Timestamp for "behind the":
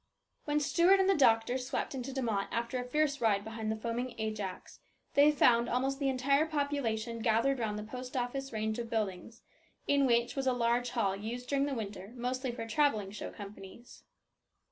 3.43-3.75